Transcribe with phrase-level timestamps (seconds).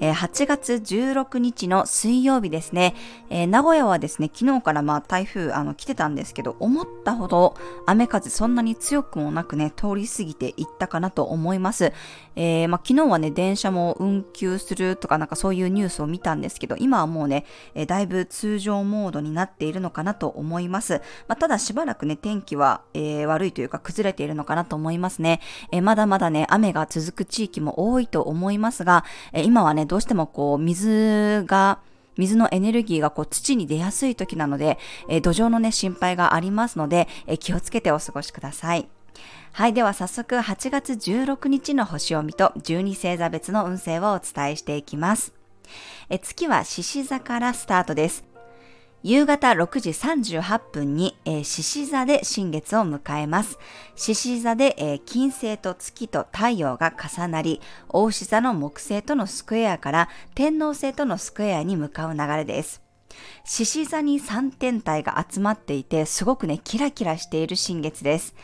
[0.00, 2.94] 8月16日の水曜日ですね、
[3.28, 7.54] えー、名古屋はですね、昨日からまあ台風あの来てたんですけど、思ったほど
[7.86, 11.92] 雨風そんなに強くもなくね、通り過ぎていったかなと思います。
[12.34, 17.44] えー、まあ、昨日はね、電車も運休するとかなんかそういうニュースを見たんですけど、今はもうね、
[17.74, 21.02] え、だいぶ通常モードになっているのかなと思います。
[21.28, 25.40] まあ、ただしばらくね、天気は、え悪いというか崩れているのかなと思いますね。
[25.72, 31.80] えまだまだね、雨が続く地域も多いと思いますが、え今はね、どうしてもこう、水が、
[32.16, 38.88] 水のエネルギーがこう土に出やすい時なので、えー、土壌のね、心配がありますので、えー、気をつけてお過ごしください。
[39.50, 39.74] はい。
[39.74, 45.34] では早速8月16日の星を見と12星座別の運勢をお伝えしていきます。
[46.08, 48.29] え月は獅子座からスタートです。
[49.02, 53.58] 夕方6時38分に、えー、獅子座で新月を迎えます。
[53.96, 62.89] 獅子座で、えー、金星と月と太陽が重なり、大牛座の木星とのスクエアから天王星とのスクエアに向かう流れです。
[63.44, 68.34] 獅子座に3天体が集まっていて、すごくね、キラキラしている新月です。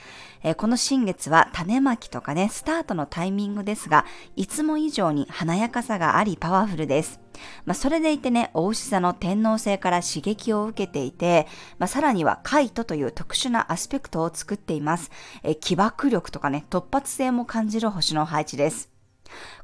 [0.42, 4.04] えー、この新月は種まきとかね、スタートのタイミングですが、
[4.36, 7.20] いつも以上に華やかさがありパワフルです。
[7.64, 11.46] まあ、それでいてね、大牛座の天皇星から刺激を受けていて、
[11.78, 15.10] まあ、さらにはカイトという特殊なアスペクトを作っています。
[15.42, 18.95] えー、起爆力とかね、突発性も感じる星の配置です。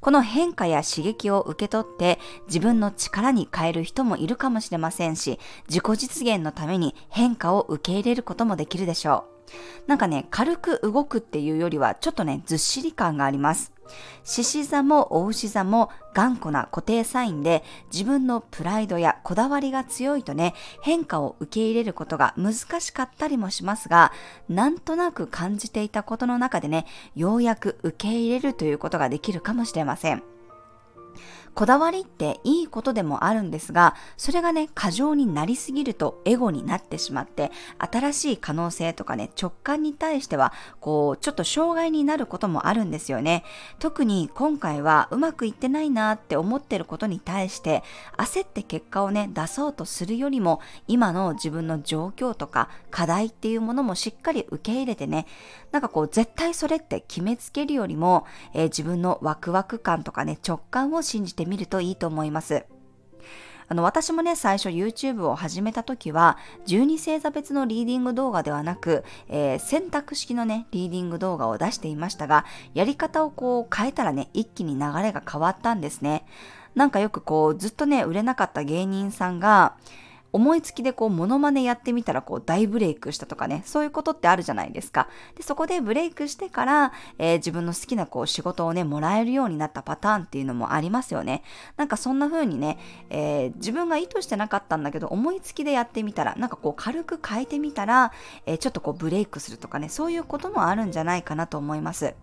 [0.00, 5.38] この変化や刺激を受け取って自分の力に変える人もいるかもしれませんし、
[5.68, 9.32] 自己実現のために変化を受け入れることもできるでしょう。
[9.86, 13.72] なんかね、軽く動くっていうよりは、ちょっとね、ずっしり感があります。
[14.24, 24.12] 獅子座も大牛座も頑固な固定サインで自分のプライドやこだわりが強いとね、変化を受け入れることが難しかったりもしますが、
[24.48, 30.31] なんとなく感じていたことの中でね、ようやく受け入れるということができるかもしれません。
[31.54, 43.44] こだわりっていいことでもあるんですが、それがね、過剰になりすぎるとエゴになってしまって、新しい可能性とかね、直感に対しては、こう、ちょっと障害になることもあるんですよね。
[43.78, 47.82] 特に今回はうまくいってないなって思ってることに対して、
[48.16, 55.26] 焦って結果をね、出そうとするよりも、今の自分の状況とか課題っていうものもしっかり受け入れてね、
[55.70, 62.64] なんかこう、絶対それって決めつけるよりも、えー、自分のワクワク感とかね、直感を信じててみるといいと思います。
[63.68, 66.36] あの、私もね、最初 YouTube を始めた時は、
[66.66, 72.44] 12星座別のリーディング動画ではなく、えー、選択式のね、リーディング動画を出していましたが、
[72.74, 76.26] やり方をこう変えたらね、一気に流れが変わったんですね。
[76.74, 79.76] なんかよくこう、ずっとね、売れなかった芸人さんが、
[80.32, 85.08] 思いつきでこう、モノマネやってみたらこう、大ブレイクしたとかね、そういうことってあるじゃないですか。
[85.36, 91.42] で、そこでブレイクしてから、えー、自分の好きなこう、仕事をね、もらえるようになったパターンっていうのもありますよね。
[91.76, 92.78] なんかそんな風にね、
[93.10, 98.12] えー、自分が意図してなかったんだけど、思いつきでやってみたら、なんかこう、軽く変えてみたら、
[98.46, 102.14] えー、ちょっとこう、ブレイクするとかね、そういうこともあるんじゃないかなと思います。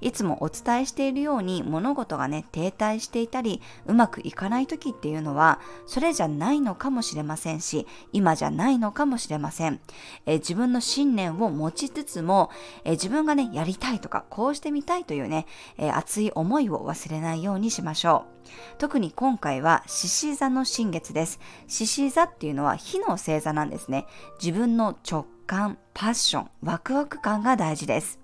[0.00, 9.80] いつもお伝えしているように物事がね、停滞していたり、うまくいかない時っていうのは、それじゃないのかもしれませんし、今じゃないのかもしれません。
[10.26, 12.50] え自分の信念を持ちつつも、
[12.84, 15.46] え自分がね、やりたいとか、こうしてみたいというね、
[15.78, 18.36] え熱い思いを忘れないようにしましょう。
[18.78, 21.40] 特に今回は獅子座の新月です。
[21.66, 24.06] 獅子座っていうのは火の星座なんですね。
[24.42, 28.18] 自分の直感、パッション、ワクワク感が大事です。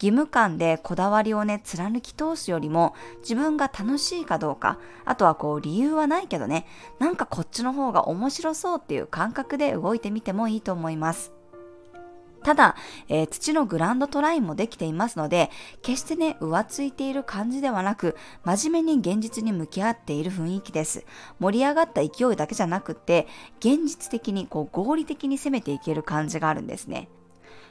[0.00, 6.66] 義務感でこだわりをね、貫き通すよりも、自分が楽しいかどうか、あとはこう理由はないけどね、
[6.98, 11.32] なんかこっちの方が面白そうっていう感覚で動いてみてもいいと思います。
[12.44, 12.76] ただ、
[13.08, 15.50] えー、土のグランドトラインもできていますので、
[15.82, 21.04] 決してね、浮ついている感じではなく、真面目に現実に向き合っている雰囲気です。
[21.40, 23.26] 盛り上がった勢いだけじゃなくって、
[23.58, 27.08] 現実的にこう合理的に攻めていける感じがあるんですね。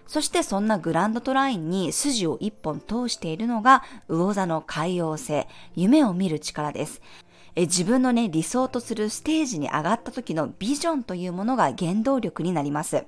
[0.07, 7.01] そしてそんなグランドトラインに筋を一本通しているのが魚座の海洋性、夢を見る力です。
[7.55, 13.05] え自分のね、理想とするステージに上がった時のビジョンというものが原動力になります。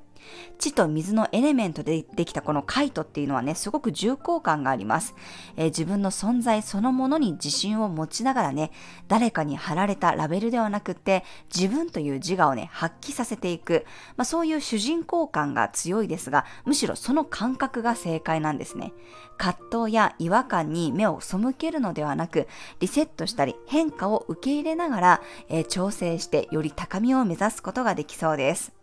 [0.58, 5.16] 地と水のエレメントでできたこのカイトっていうのはね、すごく重厚感があります。
[5.56, 8.72] えー、自分の存在そのものに自信を持ちながらね、
[9.08, 11.24] 誰かに貼られたラベルではなくって、
[11.54, 13.86] 自分という自我をね、発揮させていく。
[14.18, 18.94] まあ、そういう主人公感が強いですが、むしろその感覚が正解なんですね。
[19.38, 22.48] 葛藤や違和感に目を背けるのではなく、
[22.80, 28.79] リセットしたり変化を受け入れながら、えー、調整してより高みを目指すことができそうです。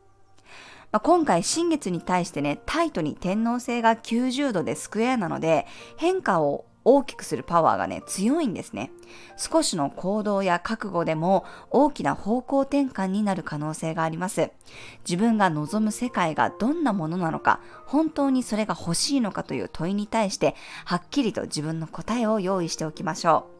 [0.92, 5.66] まあ、今回新月に対してね、タイトに天皇星が90度でスクエアなので、
[5.96, 8.92] 変化を大きくするパワーがね、強いんですね。
[9.36, 14.52] 少しの行動や覚悟でも大きな方向転換になる可能性があります。
[15.00, 20.54] 自分が望む世界がどんなものなのか、本当にそれが欲しいのかという問いに対して、
[20.84, 23.55] はっきりと自分の答えを用意しておきましょう。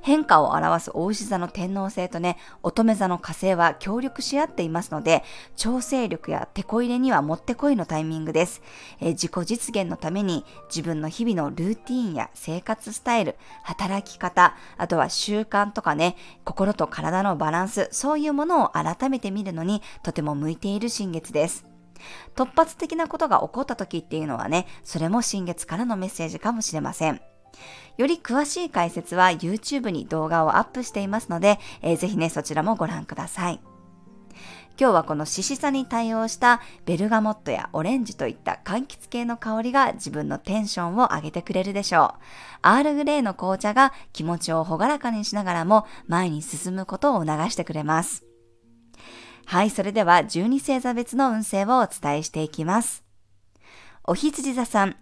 [0.00, 5.24] 変化を表す大牛座の天皇星とね、乙女座の火星は協力し合っていますので、
[5.56, 8.62] 調整力や手こ入れにはもってこいのタイミングです。
[9.00, 21.66] え自己実現のために自分の日々のルーティンや生活スタイル、働き方、あとは習慣とかね、心と体のバランス、そういうものを改めて見るのにとても向いている新月です。
[22.36, 27.20] 突発的なことが起こった時っていうのはね、それも新月からのメッセージかもしれません。
[27.96, 33.60] より詳しい解説は YouTube に動画をアップしていますので、えー、ぜひね、そちらもご覧ください。
[34.80, 42.18] 今日はこの獅子座に対応したベルガモットやオレンジといった柑橘系の香りが自分のテンションを上げてくれるでしょう。
[42.62, 48.24] アールグレーの紅茶が気持ちをほがらかにしながらも前に進むことを促してくれます。
[49.46, 53.02] はい、それでは12星座別の運勢をお伝えしていきます。
[54.04, 54.96] お羊座さん、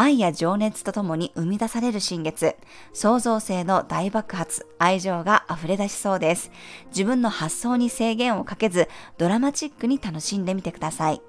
[0.00, 2.54] 愛や情熱とともに生み出される新月、
[2.92, 6.52] 創造性の大爆発、愛情が溢れ出しそうです。
[6.90, 11.20] 自分の発想に制限をかけず、ドラマチックに楽しんでみてください。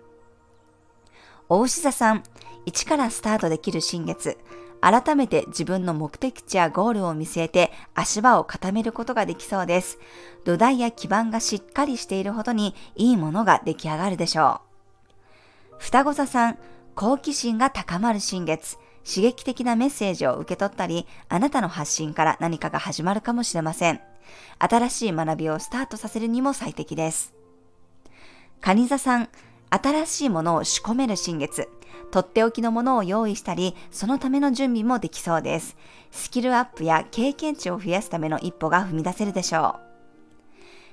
[1.50, 2.21] 大牛座さん、
[2.68, 4.38] 一からスタートできる新月、
[4.81, 9.98] 改めて自分の目的地やゴールを見据えて足場を固めることができそうです。
[10.45, 14.62] 土台や基盤がしっかりしているほどにいいものが出来上がるでしょ
[15.72, 15.75] う。
[15.80, 16.60] 双子座さん、
[17.00, 24.01] 好奇心が高まる新月、刺激的なメッセージを受け取ったり、あなたの発信から何かが始まるかもしれません。
[24.60, 27.34] 新しい学びをスタートさせるにも最適です。
[28.60, 29.30] 蟹座さん、
[29.69, 31.69] 新しいものを仕込める新月、
[32.12, 35.78] とっておきのものを用意したり、そのための準備もできそうです。
[36.12, 39.80] スキルアップや経験値を増やすための一歩が踏み出せるでしょ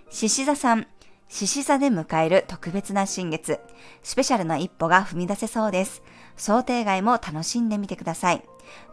[0.09, 0.15] う。
[0.15, 0.87] 獅子座さん、
[1.29, 3.59] 獅子座で迎える特別な新月、
[4.03, 6.03] スペシャルな一歩が踏み出せそうです。
[6.37, 8.45] 想定外も楽しんでみてください。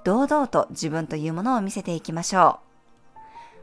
[0.03, 2.59] 堂々と自分というものを見せていきましょ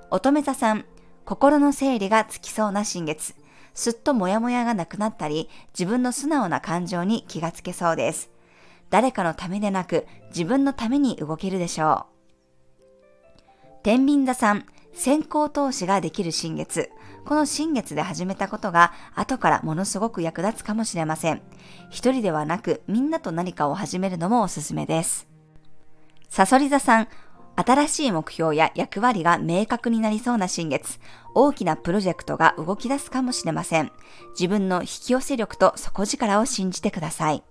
[0.03, 0.07] う。
[0.13, 0.85] 乙女座さん、
[1.25, 3.35] 心の整理がつきそうな新月、
[3.75, 8.31] すっともやもやがなくなったり、自分の素直な感情に気がつけそうです。
[8.89, 13.81] 誰かのためでなく、自分のために動けるでしょう。
[13.83, 16.91] 天秤座さん、先行投資ができる新月、
[17.25, 21.43] この新月で始めたことが後からものすごく役立つかもしれません。
[21.91, 25.29] 一人ではなくみんなと何かを始めるのもおすすめです。
[26.29, 27.09] サソリ座さん、
[27.57, 30.99] 新しい目標や役割が明確になりそうな新月、
[31.35, 33.93] 大きなプロジェクトが動き出すかもしれません。
[34.33, 37.43] 自分の引き寄せ力と底力を信じてください。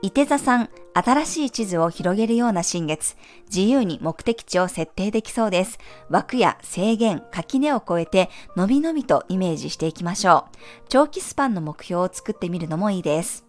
[0.00, 3.16] 伊手座さん、新しい地図を広げるような新月、
[3.46, 5.78] 自由に目的地を設定できそうです。
[6.08, 10.56] 枠や制限、垣根を越えて、のびのびとイメージしていきましょう。
[10.88, 13.44] 長期スパンの目標を作ってみるのもいいです。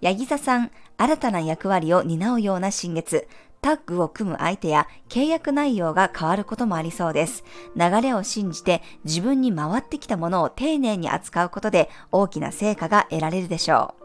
[0.00, 3.26] ヤギ座さん、新たな役割を担うような新月、
[3.60, 7.42] タッグを組む相手や契約内容が変わることもありそうです。
[7.76, 14.01] 流れを信じて自分に回ってきたものを丁寧に扱うことで大きな成果が得られるでしょう。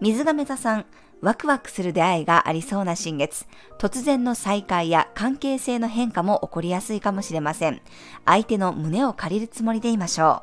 [0.00, 0.86] 水亀座さん、
[1.22, 3.46] ワクワクする出会いがありそうな新月、
[3.78, 7.80] 突然の再会や関係性の変化も起こりやすいかもしれません。
[8.26, 10.42] 相手の胸を借りるつもりでいましょ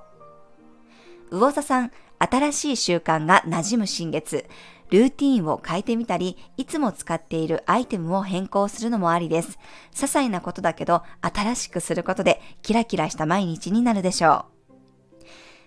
[1.32, 1.38] う。
[1.38, 4.46] 魚座さん、新しい習慣が馴染む新月、
[4.90, 9.60] ルーティーンを変えてみたり、いつも使っているアイテムを変更するのもありです。
[9.94, 14.54] 些細なことだけど、新しくすることで、キラキラした毎日になるでしょう。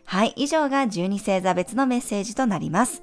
[0.09, 3.03] はい、以上が12星座別のメッセージとなります。